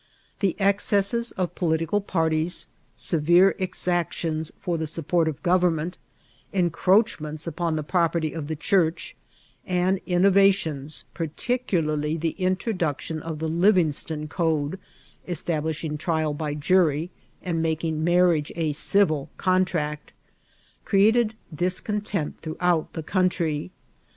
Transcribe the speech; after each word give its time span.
The 0.39 0.55
excesses 0.59 1.31
of 1.33 1.53
political 1.53 2.01
parties, 2.01 2.65
severe 2.95 3.55
ex« 3.59 3.85
aotions 3.85 4.51
for 4.59 4.75
tiie 4.75 4.87
support 4.87 5.27
of 5.27 5.43
government, 5.43 5.99
encroachments 6.51 7.45
upon 7.45 7.75
the 7.75 7.83
property 7.83 8.33
of 8.33 8.49
Ae 8.49 8.55
Chnrdi, 8.55 9.13
and 9.63 9.99
innovations, 10.07 11.03
par* 11.13 11.27
tienkarly 11.27 12.19
the 12.19 12.31
introduction 12.39 13.21
of 13.21 13.37
the 13.37 13.47
LivingMon 13.47 14.27
Code, 14.27 14.79
es 15.27 15.43
tablishing 15.43 15.99
trial 15.99 16.33
by 16.33 16.55
jury, 16.55 17.11
and 17.43 17.61
making 17.61 18.03
marriage 18.03 18.51
a 18.55 18.73
civil 18.73 19.29
contract, 19.37 20.13
created 20.83 21.35
discontent 21.53 22.41
diroughout 22.41 22.87
the 22.93 23.03
country. 23.03 23.69